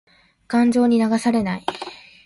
[0.47, 1.65] 感情に流されない。